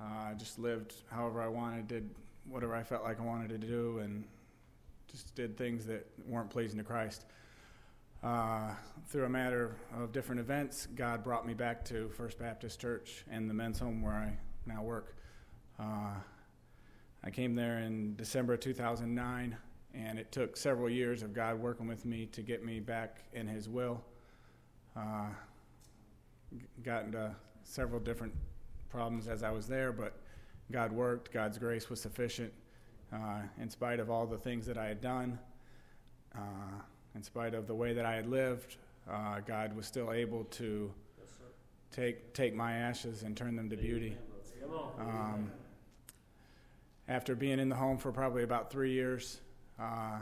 [0.00, 2.10] I uh, just lived however I wanted, did
[2.48, 4.24] whatever I felt like I wanted to do, and
[5.10, 7.26] just did things that weren't pleasing to Christ.
[8.22, 8.70] Uh,
[9.08, 13.48] through a matter of different events, God brought me back to First Baptist Church and
[13.48, 14.32] the men's home where I
[14.66, 15.16] now work.
[15.78, 16.14] Uh,
[17.22, 19.56] I came there in December 2009,
[19.94, 23.46] and it took several years of God working with me to get me back in
[23.46, 24.02] His will.
[24.96, 25.28] Uh,
[26.82, 27.34] got into
[27.64, 28.32] several different
[28.88, 30.14] problems as I was there, but
[30.70, 31.32] God worked.
[31.32, 32.52] God's grace was sufficient
[33.12, 35.38] uh, in spite of all the things that I had done.
[36.34, 36.82] Uh,
[37.14, 38.76] in spite of the way that I had lived,
[39.10, 40.92] uh, God was still able to
[41.90, 44.16] take take my ashes and turn them to beauty.
[45.00, 45.50] Um,
[47.08, 49.40] after being in the home for probably about three years,
[49.80, 50.18] uh,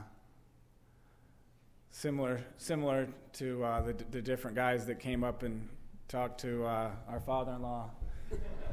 [1.91, 5.69] similar similar to uh, the, the different guys that came up and
[6.09, 7.90] talked to uh, our father-in-law,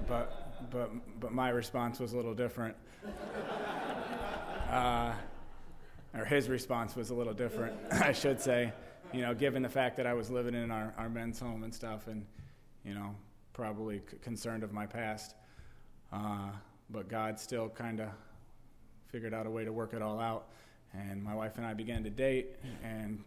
[0.08, 2.76] but but but my response was a little different.
[4.70, 5.14] Uh,
[6.18, 8.72] or his response was a little different, I should say.
[9.14, 11.74] You know, given the fact that I was living in our, our men's home and
[11.74, 12.26] stuff, and
[12.84, 13.16] you know,
[13.54, 15.36] probably c- concerned of my past.
[16.12, 16.50] Uh,
[16.90, 18.10] but God still kind of
[19.08, 20.48] figured out a way to work it all out.
[20.94, 23.22] And my wife and I began to date, and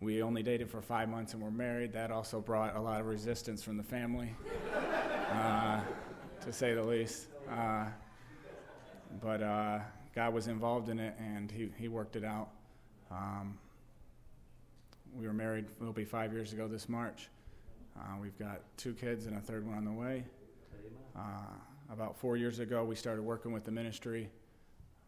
[0.00, 1.92] we only dated for five months and were married.
[1.92, 4.34] That also brought a lot of resistance from the family,
[5.32, 5.80] uh,
[6.42, 7.28] to say the least.
[7.50, 7.86] Uh,
[9.22, 9.78] but uh,
[10.14, 12.50] God was involved in it, and He, he worked it out.
[13.10, 13.58] Um,
[15.14, 17.28] we were married, it'll be five years ago this March.
[17.98, 20.24] Uh, we've got two kids and a third one on the way.
[21.16, 21.20] Uh,
[21.90, 24.28] about four years ago, we started working with the ministry,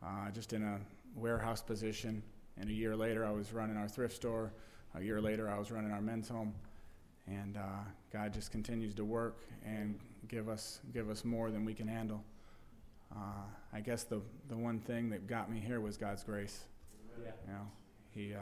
[0.03, 0.79] uh, just in a
[1.15, 2.23] warehouse position.
[2.57, 4.53] And a year later, I was running our thrift store.
[4.95, 6.55] A year later, I was running our men's home.
[7.27, 9.99] And uh, God just continues to work and
[10.29, 12.25] give us give us more than we can handle.
[13.15, 16.65] Uh, I guess the the one thing that got me here was God's grace.
[17.23, 17.33] Yeah.
[17.47, 17.67] You know,
[18.15, 18.39] He uh,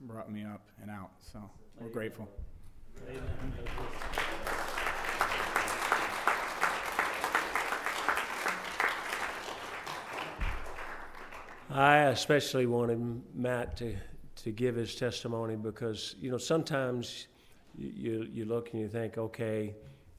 [0.00, 1.10] brought me up and out.
[1.20, 1.38] So
[1.80, 2.28] we're grateful.
[11.70, 13.96] I especially wanted Matt to,
[14.44, 17.28] to give his testimony because, you know, sometimes
[17.78, 19.74] you, you, look and you think, okay,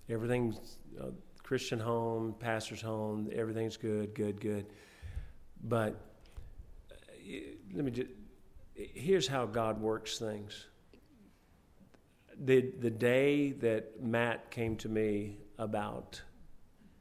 [0.10, 1.10] everything's uh,
[1.44, 4.66] Christian home, pastor's home, everything's good, good, good.
[5.64, 6.02] But
[6.92, 6.96] uh,
[7.76, 8.10] let me just,
[8.74, 10.66] here's how God works things.
[12.46, 16.20] The, the day that Matt came to me about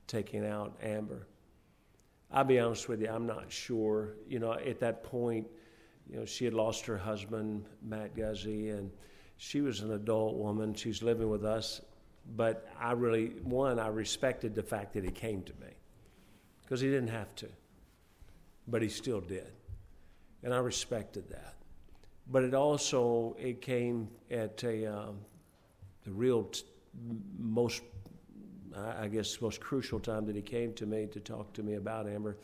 [0.06, 1.26] taking out Amber,
[2.30, 4.16] I'll be honest with you, I'm not sure.
[4.28, 5.46] You know, at that point,
[6.08, 8.90] you know, she had lost her husband, Matt Guzzi, and
[9.36, 10.74] she was an adult woman.
[10.74, 11.80] She's living with us.
[12.36, 15.72] But I really, one, I respected the fact that he came to me
[16.62, 17.48] because he didn't have to,
[18.66, 19.52] but he still did.
[20.42, 21.54] And I respected that.
[22.30, 25.18] But it also, it came at a, um,
[26.04, 26.64] the real t-
[27.38, 27.82] most
[28.76, 31.74] I I guess, most crucial time that he came to me to talk to me
[31.74, 32.36] about Amber.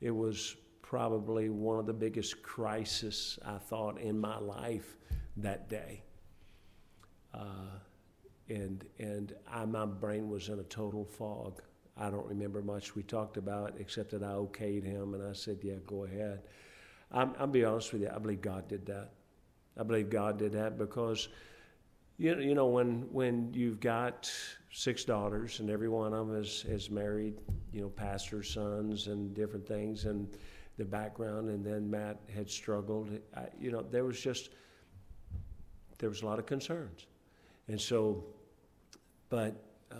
[0.00, 0.56] It was
[0.90, 4.96] probably one of the biggest crises I thought in my life
[5.36, 6.02] that day.
[7.32, 7.78] Uh,
[8.48, 11.62] and and I, my brain was in a total fog.
[11.96, 15.58] I don't remember much we talked about except that I okayed him and I said,
[15.62, 16.42] "Yeah, go ahead."
[17.12, 18.10] I'm, I'll be honest with you.
[18.12, 19.10] I believe God did that.
[19.78, 21.28] I believe God did that because
[22.18, 24.28] you know, you know when when you've got
[24.72, 27.34] six daughters and every one of them is, is married,
[27.72, 30.36] you know, pastors' sons and different things and
[30.80, 33.10] the background, and then Matt had struggled.
[33.36, 34.48] I, you know, there was just
[35.98, 37.06] there was a lot of concerns,
[37.68, 38.24] and so,
[39.28, 39.62] but
[39.92, 39.96] uh,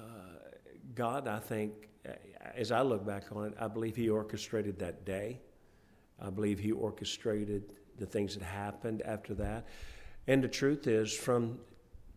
[0.95, 1.91] God, I think,
[2.57, 5.39] as I look back on it, I believe He orchestrated that day.
[6.19, 9.67] I believe He orchestrated the things that happened after that.
[10.29, 11.59] And the truth is, from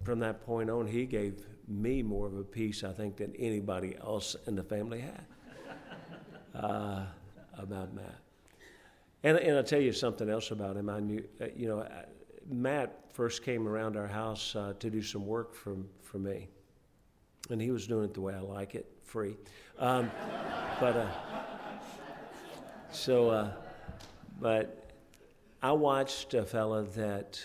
[0.04, 3.96] from that point on, he gave me more of a peace, I think, than anybody
[4.02, 5.26] else in the family had
[6.56, 7.06] uh,
[7.58, 8.23] about Matt.
[9.24, 10.90] And, and I'll tell you something else about him.
[10.90, 11.88] I knew, uh, you know,
[12.50, 16.50] Matt first came around our house uh, to do some work for, for me.
[17.50, 19.38] And he was doing it the way I like it, free.
[19.80, 20.12] Um,
[20.80, 21.08] but, uh,
[22.92, 23.52] so, uh,
[24.42, 24.92] but
[25.62, 27.42] I watched a fella that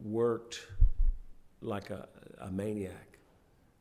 [0.00, 0.66] worked
[1.60, 2.08] like a,
[2.40, 3.18] a maniac.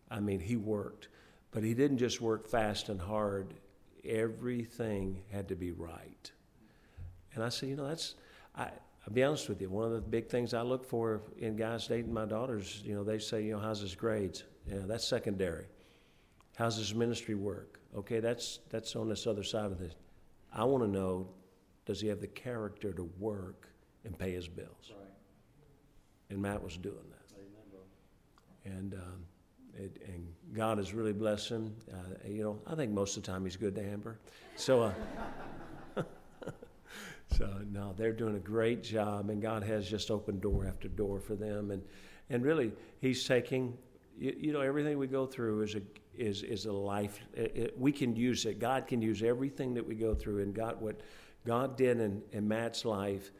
[0.10, 1.08] I mean, he worked,
[1.52, 3.54] but he didn't just work fast and hard.
[4.04, 6.32] Everything had to be right.
[7.34, 8.16] And I said, you know, that's,
[8.56, 11.56] I, I'll be honest with you, one of the big things I look for in
[11.56, 14.44] guys dating my daughters, you know, they say, you know, how's his grades?
[14.68, 15.66] You know, that's secondary.
[16.56, 17.80] How's his ministry work?
[17.98, 19.94] Okay, that's, that's on this other side of this.
[20.54, 21.30] I want to know,
[21.86, 23.70] does he have the character to work
[24.06, 24.92] and pay his bills?
[24.92, 25.08] Right.
[26.30, 27.22] And Matt was doing that
[28.66, 29.26] and um,
[29.74, 31.76] it, and God has really blessed him.
[31.92, 34.20] Uh, you know, I think most of the time he's good to Amber.
[34.56, 34.94] So, uh,
[37.38, 41.20] so no, they're doing a great job, and God has just opened door after door
[41.20, 41.72] for them.
[41.72, 41.82] And
[42.30, 43.78] and really, He's taking.
[44.18, 45.82] You, you know, everything we go through is a
[46.16, 47.20] is is a life.
[47.34, 48.60] It, it, we can use it.
[48.60, 51.00] God can use everything that we go through, and God what
[51.46, 53.32] God did in, in Matt's life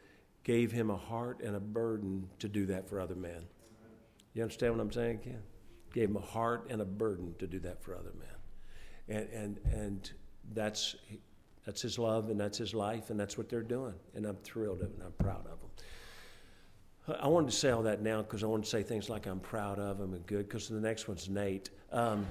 [0.44, 3.44] gave him a heart and a burden to do that for other men.
[4.34, 5.42] You understand what I'm saying, Ken?
[5.92, 9.60] Gave him a heart and a burden to do that for other men, and and
[9.72, 10.12] and
[10.54, 10.96] that's
[11.64, 14.80] that's his love and that's his life and that's what they're doing, and I'm thrilled
[14.80, 17.16] of and I'm proud of them.
[17.20, 19.40] I wanted to say all that now because I want to say things like I'm
[19.40, 21.70] proud of them and good because the next one's Nate.
[21.90, 22.26] Um,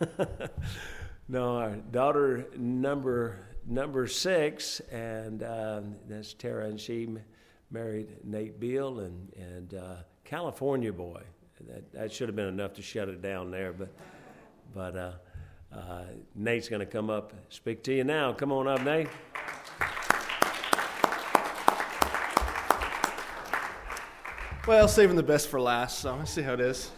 [1.28, 7.08] no, our daughter number number six, and um, that's Tara, and she
[7.70, 11.22] married Nate Beal and and uh, California boy.
[11.68, 13.88] That, that should have been enough to shut it down there, but
[14.74, 15.12] but uh,
[15.72, 16.04] uh,
[16.34, 18.32] Nate's going to come up speak to you now.
[18.32, 19.08] Come on up, Nate.
[24.66, 26.90] Well, saving the best for last, so let's see how it is.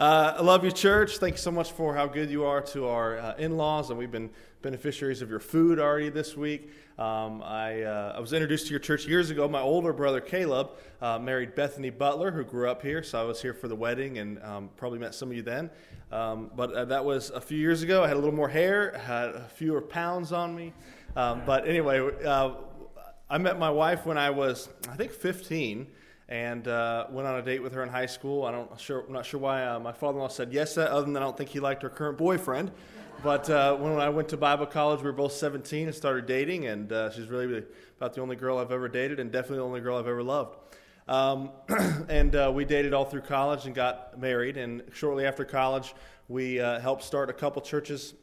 [0.00, 1.18] Uh, I love you, church.
[1.18, 3.98] Thank you so much for how good you are to our uh, in laws, and
[3.98, 4.30] we've been
[4.62, 6.70] beneficiaries of your food already this week.
[6.98, 9.46] Um, I, uh, I, was introduced to your church years ago.
[9.46, 10.70] My older brother, Caleb,
[11.02, 14.16] uh, married Bethany Butler, who grew up here, so I was here for the wedding
[14.16, 15.68] and um, probably met some of you then.
[16.10, 18.02] Um, but uh, that was a few years ago.
[18.02, 20.72] I had a little more hair, had fewer pounds on me.
[21.14, 22.52] Um, but anyway, uh,
[23.28, 25.88] I met my wife when I was, I think, 15
[26.30, 28.44] and uh, went on a date with her in high school.
[28.44, 31.16] I don't sure, I'm not sure why uh, my father-in-law said yes that, other than
[31.16, 32.70] I don't think he liked her current boyfriend.
[33.22, 36.66] But uh, when I went to Bible college, we were both 17 and started dating,
[36.66, 37.64] and uh, she's really
[37.98, 40.56] about the only girl I've ever dated, and definitely the only girl I've ever loved.
[41.06, 41.50] Um,
[42.08, 44.56] and uh, we dated all through college and got married.
[44.56, 45.94] And shortly after college,
[46.28, 48.14] we uh, helped start a couple churches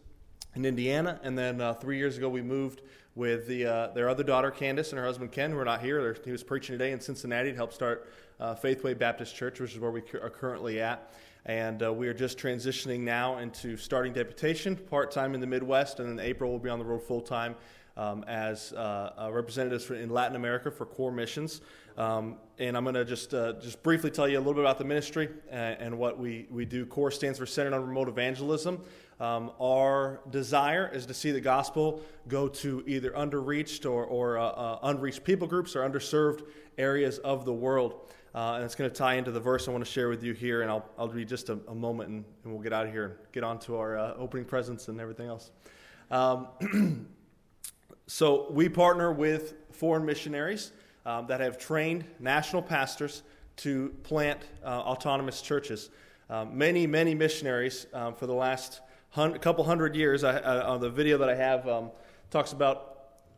[0.55, 1.19] in Indiana.
[1.21, 2.81] And then three years ago, we moved
[3.17, 6.01] with the, uh, their other daughter, Candace, and her husband, Ken, who are not here.
[6.03, 8.07] They're, he was preaching today in Cincinnati to help start
[8.39, 11.11] uh, Faithway Baptist Church, which is where we are currently at.
[11.45, 15.99] And uh, we are just transitioning now into starting deputation, part time in the Midwest,
[15.99, 17.55] and then April we'll be on the road full time
[17.97, 21.61] um, as uh, uh, representatives for, in Latin America for Core Missions.
[21.97, 24.77] Um, and I'm going to just uh, just briefly tell you a little bit about
[24.77, 26.85] the ministry and, and, what we, we do.
[26.85, 28.83] Core stands for Centered on Remote Evangelism.
[29.19, 34.45] Um, our desire is to see the gospel go to either underreached or, or uh,
[34.45, 36.43] uh, unreached people groups or underserved
[36.77, 38.11] areas of the world.
[38.35, 40.33] Uh, and it's going to tie into the verse I want to share with you
[40.33, 42.91] here, and I'll, I'll read just a, a moment and, and, we'll get out of
[42.91, 45.49] here and get on to our uh, opening presents and everything else.
[46.11, 47.07] Um,
[48.07, 50.71] so, we partner with foreign missionaries
[51.07, 53.23] um, that have trained national pastors
[53.57, 55.89] to plant uh, autonomous churches.
[56.29, 58.81] Um, many, many missionaries um, for the last
[59.17, 60.23] a couple hundred years.
[60.23, 61.89] I, uh, on the video that I have um,
[62.29, 62.93] talks about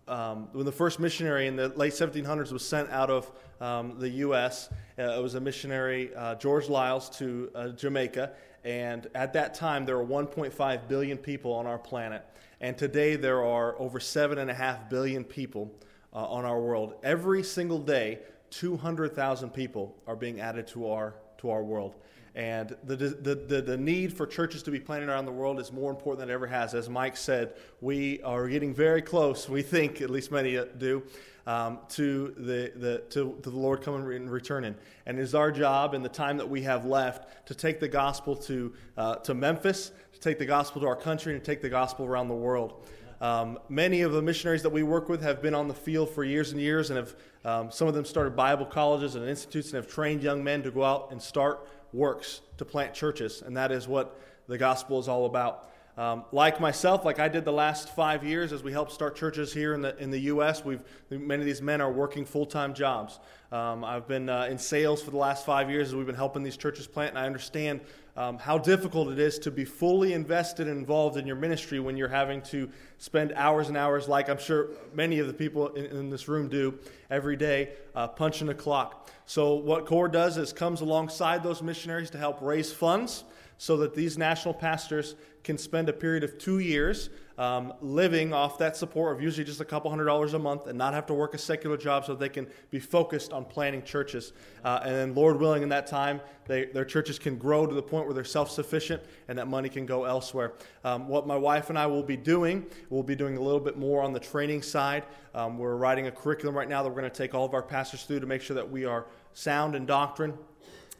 [0.09, 4.09] um, when the first missionary in the late 1700s was sent out of um, the
[4.09, 4.69] U.S.
[4.97, 8.33] Uh, it was a missionary, uh, George Lyles, to uh, Jamaica.
[8.65, 12.25] And at that time, there were 1.5 billion people on our planet.
[12.59, 15.73] And today, there are over 7.5 billion people
[16.11, 16.95] uh, on our world.
[17.03, 18.19] Every single day,
[18.49, 21.95] 200,000 people are being added to our, to our world.
[22.39, 25.73] And the, the, the, the, need for churches to be planted around the world is
[25.73, 26.73] more important than it ever has.
[26.73, 31.03] As Mike said, we are getting very close, we think, at least many do,
[31.45, 34.73] um, to, the, the, to, to the Lord coming and returning.
[35.05, 37.89] And it is our job in the time that we have left to take the
[37.89, 41.61] gospel to, uh, to Memphis, to take the gospel to our country, and to take
[41.61, 42.87] the gospel around the world.
[43.19, 46.23] Um, many of the missionaries that we work with have been on the field for
[46.23, 49.75] years and years, and have um, some of them started Bible colleges and institutes and
[49.83, 53.71] have trained young men to go out and start works to plant churches, and that
[53.71, 55.69] is what the gospel is all about.
[55.99, 59.51] Um, like myself, like I did the last five years as we helped start churches
[59.51, 62.73] here in the, in the U.S., we've, many of these men are working full time
[62.73, 63.19] jobs.
[63.51, 66.41] Um, I've been uh, in sales for the last five years as we've been helping
[66.41, 67.81] these churches plant, and I understand
[68.15, 71.97] um, how difficult it is to be fully invested and involved in your ministry when
[71.97, 75.85] you're having to spend hours and hours, like I'm sure many of the people in,
[75.87, 76.79] in this room do
[77.09, 79.09] every day, uh, punching a clock.
[79.25, 83.25] So, what CORE does is comes alongside those missionaries to help raise funds
[83.59, 88.57] so that these national pastors can spend a period of two years um, living off
[88.57, 91.13] that support of usually just a couple hundred dollars a month and not have to
[91.13, 94.31] work a secular job so they can be focused on planting churches.
[94.63, 97.81] Uh, and then, Lord willing, in that time, they, their churches can grow to the
[97.81, 100.53] point where they're self sufficient and that money can go elsewhere.
[100.85, 103.77] Um, what my wife and I will be doing, we'll be doing a little bit
[103.77, 105.03] more on the training side.
[105.35, 107.63] Um, we're writing a curriculum right now that we're going to take all of our
[107.63, 110.37] pastors through to make sure that we are sound in doctrine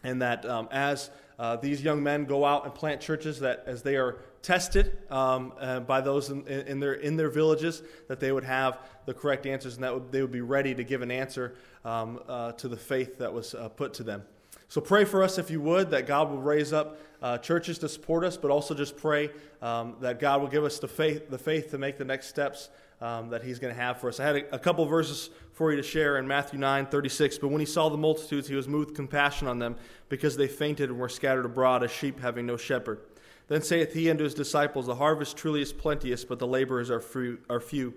[0.04, 3.82] and that um, as uh, these young men go out and plant churches that as
[3.82, 8.32] they are tested um, uh, by those in, in, their, in their villages that they
[8.32, 11.12] would have the correct answers and that would, they would be ready to give an
[11.12, 14.24] answer um, uh, to the faith that was uh, put to them.
[14.68, 17.90] So pray for us if you would, that God will raise up uh, churches to
[17.90, 19.32] support us, but also just pray
[19.62, 22.70] um, that God will give us the faith, the faith to make the next steps
[23.02, 24.20] um, that He's going to have for us.
[24.20, 27.38] I had a, a couple verses for you to share in Matthew 9 36.
[27.38, 29.76] But when He saw the multitudes, He was moved with compassion on them
[30.10, 33.00] because they fainted and were scattered abroad as sheep having no shepherd.
[33.48, 37.00] Then saith He unto His disciples, The harvest truly is plenteous, but the laborers are
[37.00, 37.40] few.
[37.50, 37.94] Are few.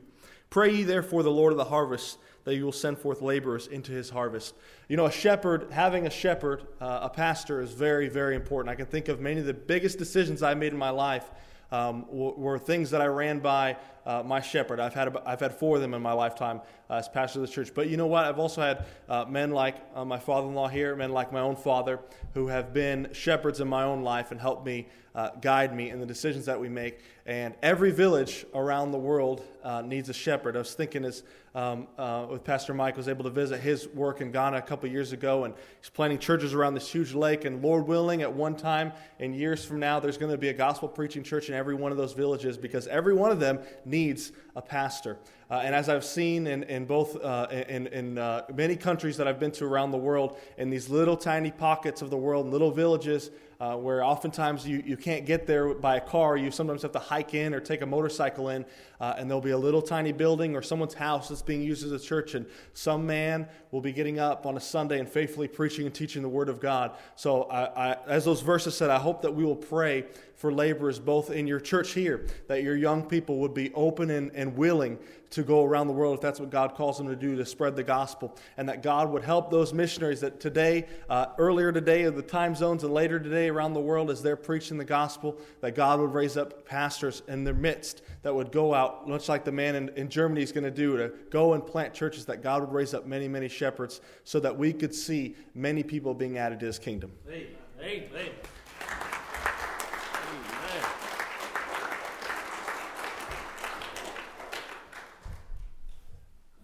[0.50, 3.92] Pray ye therefore the Lord of the harvest that you will send forth laborers into
[3.92, 4.54] his harvest.
[4.88, 8.70] You know, a shepherd, having a shepherd, uh, a pastor, is very, very important.
[8.70, 11.30] I can think of many of the biggest decisions I made in my life
[11.70, 13.76] um, were things that I ran by
[14.06, 14.80] uh, my shepherd.
[14.80, 17.52] I've had, I've had four of them in my lifetime uh, as pastor of the
[17.52, 17.72] church.
[17.74, 18.24] But you know what?
[18.24, 21.40] I've also had uh, men like uh, my father in law here, men like my
[21.40, 22.00] own father,
[22.34, 26.00] who have been shepherds in my own life and helped me uh, guide me in
[26.00, 27.00] the decisions that we make.
[27.26, 30.56] And every village around the world uh, needs a shepherd.
[30.56, 31.22] I was thinking as
[31.54, 31.86] um,
[32.30, 35.44] with Pastor Mike was able to visit his work in Ghana a couple years ago,
[35.44, 37.44] and he's planting churches around this huge lake.
[37.44, 40.54] And Lord willing, at one time in years from now, there's going to be a
[40.54, 43.58] gospel preaching church in every one of those villages because every one of them
[43.92, 45.18] needs a pastor.
[45.50, 49.28] Uh, and as I've seen in, in both uh, in, in uh, many countries that
[49.28, 52.70] I've been to around the world, in these little tiny pockets of the world, little
[52.70, 53.30] villages,
[53.60, 56.36] uh, where oftentimes you, you can't get there by a car.
[56.36, 58.64] You sometimes have to hike in or take a motorcycle in,
[58.98, 61.92] uh, and there'll be a little tiny building or someone's house that's being used as
[61.92, 65.86] a church, and some man will be getting up on a Sunday and faithfully preaching
[65.86, 66.92] and teaching the Word of God.
[67.14, 70.06] So, I, I, as those verses said, I hope that we will pray
[70.42, 74.32] for laborers both in your church here, that your young people would be open and,
[74.34, 74.98] and willing
[75.30, 77.76] to go around the world if that's what God calls them to do to spread
[77.76, 82.16] the gospel, and that God would help those missionaries that today, uh, earlier today, of
[82.16, 85.76] the time zones, and later today around the world as they're preaching the gospel, that
[85.76, 89.52] God would raise up pastors in their midst that would go out, much like the
[89.52, 92.62] man in, in Germany is going to do, to go and plant churches, that God
[92.62, 96.58] would raise up many, many shepherds so that we could see many people being added
[96.58, 97.12] to his kingdom.
[97.28, 97.46] Amen.
[97.80, 98.32] Amen.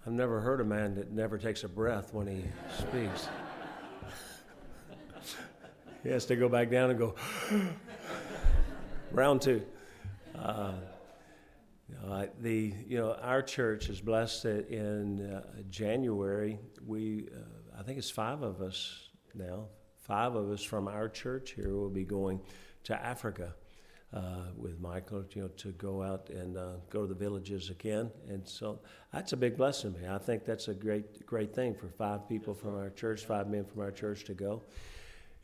[0.08, 2.42] I've never heard a man that never takes a breath when he
[2.78, 3.28] speaks.
[6.02, 7.14] he has to go back down and go,
[9.12, 9.60] round two.
[10.34, 10.72] Uh,
[12.06, 17.82] uh, the you know our church is blessed that in uh, January we uh, I
[17.82, 19.66] think it's five of us now
[19.98, 22.40] five of us from our church here will be going
[22.84, 23.54] to Africa
[24.12, 28.10] uh, with Michael, you know, to go out and uh, go to the villages again.
[28.28, 28.80] And so
[29.12, 30.08] that's a big blessing to me.
[30.08, 33.64] I think that's a great, great thing for five people from our church, five men
[33.64, 34.62] from our church to go.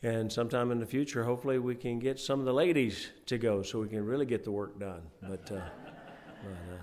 [0.03, 3.63] And sometime in the future, hopefully, we can get some of the ladies to go
[3.63, 5.03] so we can really get the work done.
[5.23, 5.61] But, uh,
[6.43, 6.79] but, uh,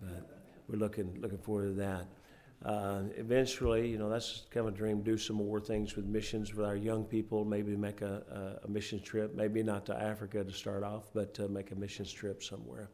[0.00, 2.06] but we're looking looking forward to that.
[2.64, 5.00] Uh, eventually, you know, that's kind of a dream.
[5.00, 7.44] Do some more things with missions with our young people.
[7.44, 9.34] Maybe make a, a, a mission trip.
[9.34, 12.90] Maybe not to Africa to start off, but uh, make a missions trip somewhere.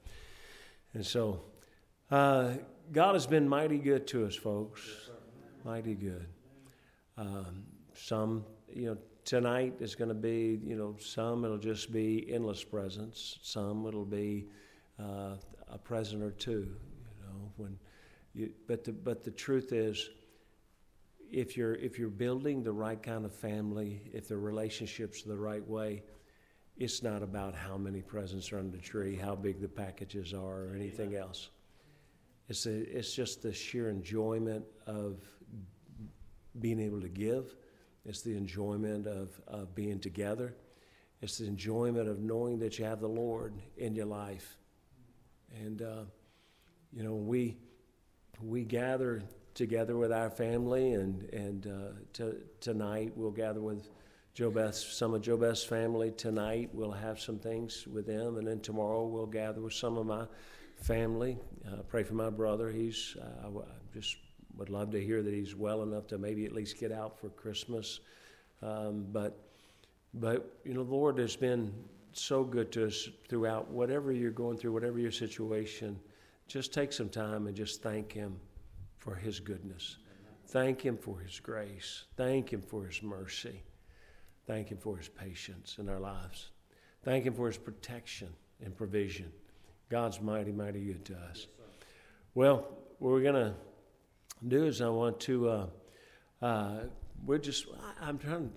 [0.94, 1.42] And so,
[2.10, 2.54] uh,
[2.92, 4.82] God has been mighty good to us, folks.
[4.86, 5.18] Yes,
[5.64, 6.26] mighty good.
[7.18, 12.32] Um, some, you know, tonight is going to be, you know, some it'll just be
[12.32, 13.40] endless presents.
[13.42, 14.46] Some it'll be
[15.00, 15.34] uh,
[15.68, 16.50] a present or two.
[16.50, 17.76] You know, when
[18.36, 20.10] you, but the but the truth is,
[21.30, 25.36] if you're if you're building the right kind of family, if the relationships are the
[25.36, 26.02] right way,
[26.76, 30.64] it's not about how many presents are under the tree, how big the packages are,
[30.64, 31.48] or anything else.
[32.48, 35.18] It's a, it's just the sheer enjoyment of
[36.60, 37.56] being able to give.
[38.04, 40.54] It's the enjoyment of, of being together.
[41.22, 44.58] It's the enjoyment of knowing that you have the Lord in your life.
[45.58, 46.04] And, uh,
[46.92, 47.56] you know, we,
[48.42, 49.22] we gather
[49.54, 53.88] together with our family, and and uh, to, tonight we'll gather with
[54.34, 56.10] Joe Beth's some of Joe Beth's family.
[56.10, 60.06] Tonight we'll have some things with them, and then tomorrow we'll gather with some of
[60.06, 60.26] my
[60.76, 61.38] family.
[61.66, 62.70] Uh, pray for my brother.
[62.70, 63.62] He's uh, I
[63.94, 64.16] just
[64.56, 67.28] would love to hear that he's well enough to maybe at least get out for
[67.30, 68.00] Christmas.
[68.62, 69.38] Um, but
[70.14, 71.72] but you know, the Lord has been
[72.12, 75.98] so good to us throughout whatever you're going through, whatever your situation
[76.46, 78.38] just take some time and just thank Him
[78.98, 79.96] for His goodness.
[80.48, 82.04] Thank Him for His grace.
[82.16, 83.62] Thank Him for His mercy.
[84.46, 86.50] Thank Him for His patience in our lives.
[87.04, 88.28] Thank Him for His protection
[88.64, 89.32] and provision.
[89.88, 91.46] God's mighty, mighty good to us.
[92.34, 92.66] Well,
[92.98, 93.54] what we're going to
[94.46, 95.66] do is I want to, uh,
[96.42, 96.80] uh,
[97.24, 97.66] we're just,
[98.00, 98.52] I, am trying,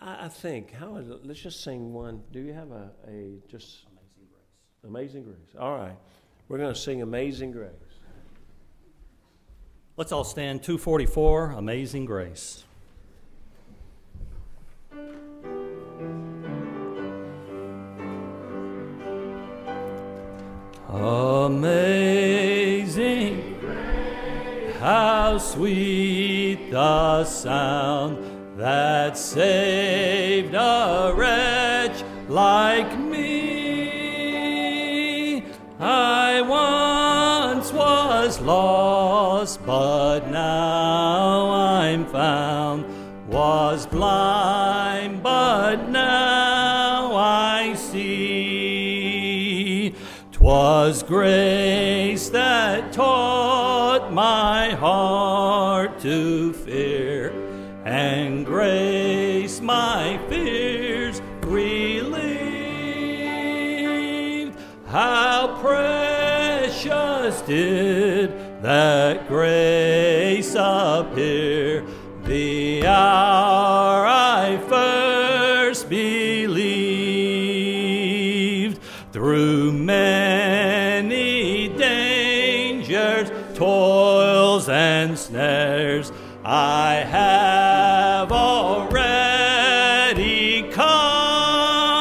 [0.00, 1.24] I, I think, how is it?
[1.24, 2.22] Let's just sing one.
[2.32, 4.84] Do you have a, a just Amazing Grace?
[4.84, 5.56] Amazing Grace.
[5.58, 5.96] All right.
[6.48, 7.70] We're going to sing Amazing Grace.
[9.96, 12.64] Let's all stand 244 Amazing Grace.
[20.90, 21.94] Amazing
[24.80, 33.03] how sweet the sound that saved a wretch like me.
[38.44, 42.84] Lost, but now I'm found.
[43.28, 49.14] Was blind, but now I see.
[50.44, 57.32] 'Twas grace that taught my heart to fear,
[57.86, 62.44] and grace my fears relieved.
[64.86, 68.23] How precious did
[68.74, 71.86] that grace appear
[72.24, 76.64] the hour I first believed.
[79.12, 86.10] Through many dangers, toils, and snares,
[86.44, 89.52] I have already
[90.72, 91.94] come.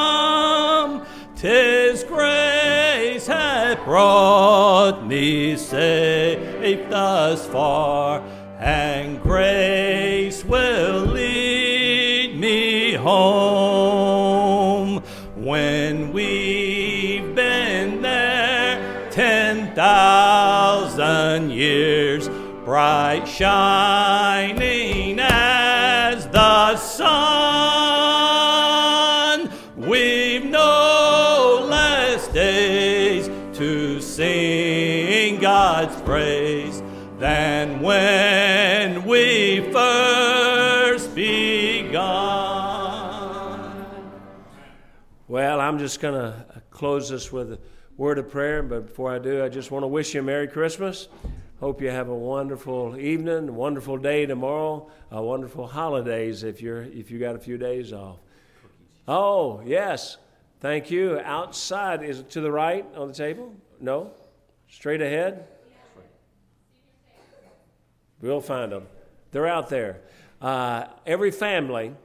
[1.36, 6.23] Tis grace hath brought me safe
[6.90, 8.22] thus far,
[8.60, 14.24] and grace will lead me home.
[15.36, 22.30] When we've been there ten thousand years,
[22.64, 24.13] bright shining
[45.74, 47.60] I'm just going to close this with a
[47.98, 50.48] word of prayer, but before I do, I just want to wish you a Merry
[50.48, 51.08] Christmas.
[51.60, 56.84] Hope you have a wonderful evening, a wonderful day tomorrow, a wonderful holidays if you're
[56.84, 58.20] if you got a few days off.
[59.08, 60.18] Oh, yes.
[60.60, 61.20] Thank you.
[61.24, 63.52] Outside is it to the right on the table?
[63.82, 64.12] No?
[64.70, 65.48] Straight ahead?
[68.22, 68.86] We'll find them.
[69.32, 70.02] They're out there.
[70.40, 71.96] Uh, every family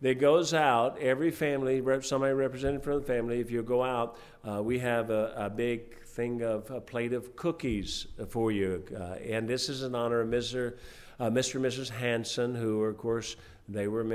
[0.00, 4.16] that goes out, every family, somebody represented from the family, if you go out,
[4.48, 8.84] uh, we have a, a big thing of a plate of cookies for you.
[8.96, 10.76] Uh, and this is in honor of Mr.
[11.20, 11.56] Uh, Mr.
[11.56, 11.90] and Mrs.
[11.90, 13.34] Hanson, who, of course,
[13.68, 14.04] they were